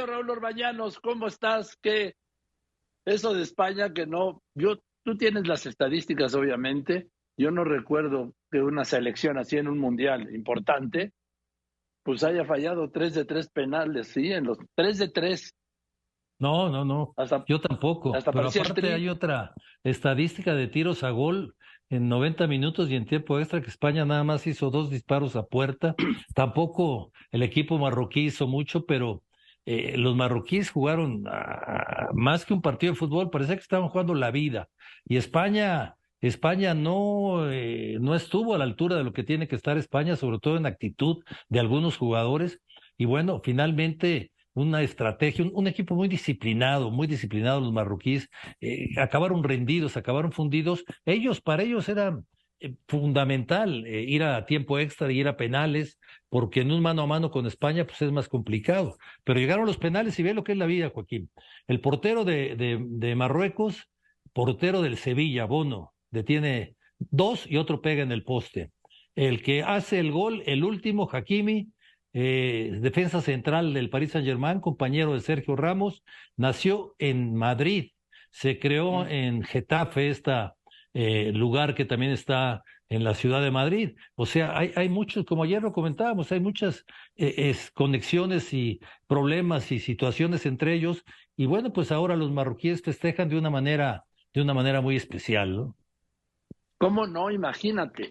[0.00, 1.76] querido Raúl Orbañanos, ¿cómo estás?
[1.82, 2.14] ¿Qué
[3.04, 7.08] eso de España que no, yo, tú tienes las estadísticas, obviamente.
[7.36, 11.12] Yo no recuerdo que una selección así en un mundial importante,
[12.04, 15.54] pues haya fallado tres de tres penales, sí, en los tres de tres.
[16.38, 17.14] No, no, no.
[17.46, 18.12] yo tampoco.
[18.12, 21.54] Pero aparte hay otra estadística de tiros a gol
[21.88, 25.46] en 90 minutos y en tiempo extra que España nada más hizo dos disparos a
[25.46, 25.94] puerta.
[26.34, 29.22] Tampoco el equipo marroquí hizo mucho, pero
[29.72, 31.22] eh, los marroquíes jugaron
[32.12, 34.68] más que un partido de fútbol, parecía que estaban jugando la vida.
[35.04, 39.54] Y España, España no, eh, no estuvo a la altura de lo que tiene que
[39.54, 42.60] estar España, sobre todo en actitud de algunos jugadores.
[42.98, 48.28] Y bueno, finalmente una estrategia, un, equipo muy disciplinado, muy disciplinado los marroquíes,
[48.60, 50.84] eh, acabaron rendidos, acabaron fundidos.
[51.04, 52.18] Ellos, para ellos era
[52.86, 57.06] fundamental eh, ir a tiempo extra y ir a penales, porque en un mano a
[57.06, 58.96] mano con España pues es más complicado.
[59.24, 61.30] Pero llegaron los penales y ve lo que es la vida, Joaquín.
[61.66, 63.90] El portero de, de, de Marruecos,
[64.32, 68.72] portero del Sevilla, Bono, detiene dos y otro pega en el poste.
[69.14, 71.68] El que hace el gol, el último, Hakimi,
[72.12, 76.02] eh, defensa central del Paris Saint Germain, compañero de Sergio Ramos,
[76.36, 77.92] nació en Madrid,
[78.30, 80.10] se creó en Getafe,
[80.92, 83.96] este lugar que también está en la ciudad de Madrid.
[84.16, 86.84] O sea, hay, hay muchos, como ayer lo comentábamos, hay muchas
[87.16, 91.04] eh, conexiones y problemas y situaciones entre ellos.
[91.36, 95.56] Y bueno, pues ahora los marroquíes festejan de una manera, de una manera muy especial,
[95.56, 95.76] ¿no?
[96.78, 97.30] ¿Cómo no?
[97.30, 98.10] Imagínate.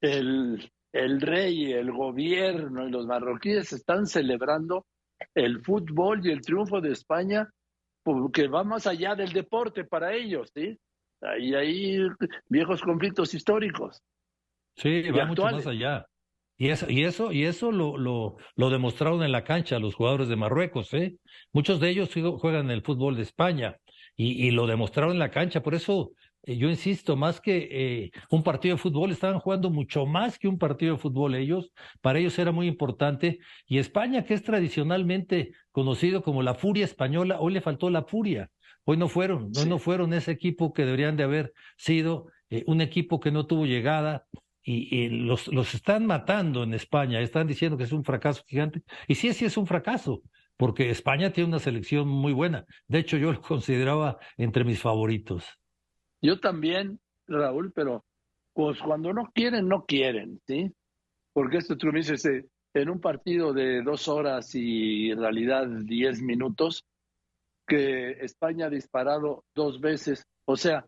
[0.00, 4.86] El, el rey, el gobierno y los marroquíes están celebrando
[5.34, 7.48] el fútbol y el triunfo de España
[8.02, 10.78] porque va más allá del deporte para ellos, ¿sí?
[11.20, 11.98] Hay ahí
[12.48, 14.02] viejos conflictos históricos.
[14.76, 16.06] Sí, va mucho más allá.
[16.56, 20.28] Y eso, y eso, y eso lo, lo, lo demostraron en la cancha los jugadores
[20.28, 21.16] de Marruecos, ¿eh?
[21.52, 23.76] Muchos de ellos juegan en el fútbol de España
[24.16, 25.62] y, y lo demostraron en la cancha.
[25.62, 26.12] Por eso
[26.46, 30.48] eh, yo insisto, más que eh, un partido de fútbol, estaban jugando mucho más que
[30.48, 33.38] un partido de fútbol ellos, para ellos era muy importante.
[33.66, 38.50] Y España, que es tradicionalmente conocido como la furia española, hoy le faltó la furia.
[38.84, 42.82] Hoy no fueron, hoy no fueron ese equipo que deberían de haber sido, eh, un
[42.82, 44.26] equipo que no tuvo llegada,
[44.66, 48.82] y, los, los están matando en España, están diciendo que es un fracaso gigante.
[49.08, 50.22] Y sí, sí es un fracaso,
[50.56, 52.64] porque España tiene una selección muy buena.
[52.88, 55.44] De hecho, yo lo consideraba entre mis favoritos.
[56.24, 58.02] Yo también, Raúl, pero
[58.54, 60.72] pues cuando no quieren, no quieren, ¿sí?
[61.34, 66.22] Porque esto tú me eh, en un partido de dos horas y en realidad diez
[66.22, 66.86] minutos,
[67.66, 70.86] que España ha disparado dos veces, o sea,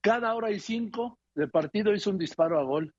[0.00, 2.94] cada hora y cinco de partido hizo un disparo a gol.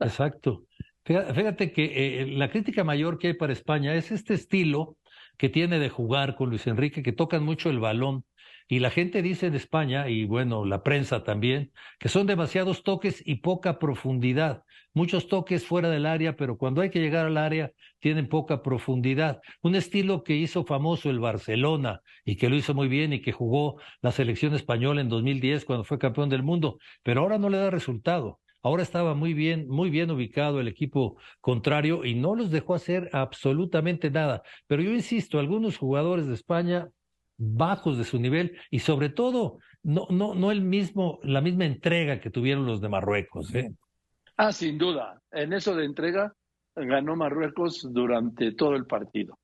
[0.00, 0.64] Exacto.
[1.04, 4.96] Fíjate que eh, la crítica mayor que hay para España es este estilo
[5.36, 8.24] que tiene de jugar con Luis Enrique, que tocan mucho el balón,
[8.66, 13.22] y la gente dice en España, y bueno, la prensa también, que son demasiados toques
[13.24, 14.62] y poca profundidad.
[14.94, 19.40] Muchos toques fuera del área, pero cuando hay que llegar al área tienen poca profundidad.
[19.60, 23.32] Un estilo que hizo famoso el Barcelona y que lo hizo muy bien y que
[23.32, 27.58] jugó la selección española en 2010 cuando fue campeón del mundo, pero ahora no le
[27.58, 28.40] da resultado.
[28.62, 33.10] Ahora estaba muy bien, muy bien ubicado el equipo contrario y no los dejó hacer
[33.12, 34.42] absolutamente nada.
[34.66, 36.88] Pero yo insisto, algunos jugadores de España
[37.36, 42.20] bajos de su nivel y sobre todo no, no, no el mismo, la misma entrega
[42.20, 43.54] que tuvieron los de Marruecos.
[43.54, 43.72] ¿eh?
[44.36, 45.20] Ah, sin duda.
[45.30, 46.32] En eso de entrega
[46.74, 49.38] ganó Marruecos durante todo el partido.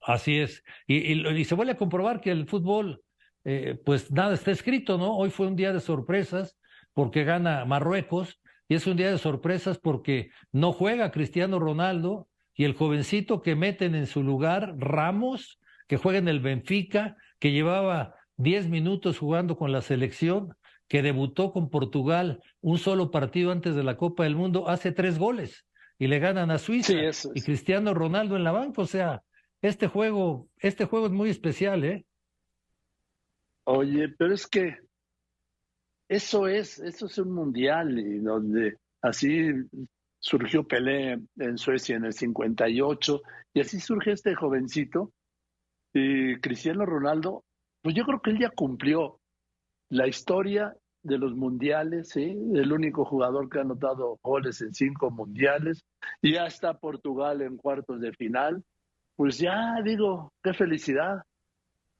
[0.00, 0.62] Así es.
[0.86, 3.02] Y, y, se vuelve a comprobar que el fútbol,
[3.44, 5.16] eh, pues nada está escrito, ¿no?
[5.16, 6.56] Hoy fue un día de sorpresas
[6.94, 12.64] porque gana Marruecos y es un día de sorpresas porque no juega Cristiano Ronaldo y
[12.64, 18.14] el jovencito que meten en su lugar, Ramos, que juega en el Benfica, que llevaba
[18.36, 20.54] 10 minutos jugando con la selección,
[20.88, 25.18] que debutó con Portugal un solo partido antes de la Copa del Mundo, hace tres
[25.18, 25.64] goles
[25.98, 26.92] y le ganan a Suiza
[27.34, 28.82] y Cristiano Ronaldo en la banca.
[28.82, 29.22] O sea,
[29.62, 32.06] este juego, este juego es muy especial, ¿eh?
[33.64, 34.78] Oye, pero es que
[36.08, 39.50] eso es, eso es un mundial y donde así
[40.20, 43.22] surgió Pelé en Suecia en el 58
[43.54, 45.12] y así surge este jovencito
[45.98, 47.42] y Cristiano Ronaldo,
[47.80, 49.18] pues yo creo que él ya cumplió
[49.88, 52.36] la historia de los mundiales, ¿sí?
[52.54, 55.86] el único jugador que ha anotado goles en cinco mundiales,
[56.20, 58.62] y ya está Portugal en cuartos de final,
[59.14, 61.22] pues ya digo, qué felicidad.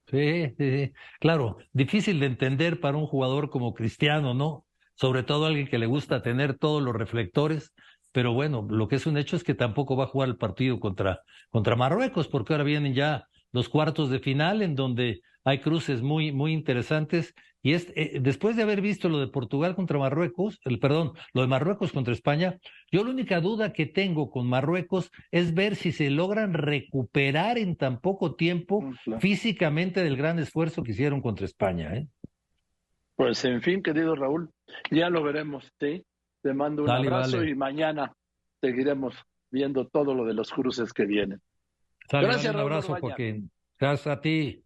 [0.09, 4.67] Sí, sí, claro, difícil de entender para un jugador como Cristiano, ¿no?
[4.95, 7.73] Sobre todo alguien que le gusta tener todos los reflectores,
[8.13, 10.81] pero bueno, lo que es un hecho es que tampoco va a jugar el partido
[10.81, 16.03] contra, contra Marruecos, porque ahora vienen ya los cuartos de final, en donde hay cruces
[16.03, 17.35] muy, muy interesantes.
[17.62, 21.41] Y es, eh, después de haber visto lo de Portugal contra Marruecos, el, perdón, lo
[21.41, 22.58] de Marruecos contra España,
[22.93, 27.76] yo la única duda que tengo con Marruecos es ver si se logran recuperar en
[27.76, 31.97] tan poco tiempo mm, físicamente del gran esfuerzo que hicieron contra España.
[31.97, 32.06] ¿eh?
[33.17, 34.50] Pues en fin, querido Raúl,
[34.91, 36.05] ya lo veremos, ¿sí?
[36.43, 38.12] Te mando un abrazo y mañana
[38.61, 39.14] seguiremos
[39.50, 41.41] viendo todo lo de los cruces que vienen.
[42.11, 43.50] Gracias, un abrazo, Joaquín.
[43.79, 44.66] Gracias a ti.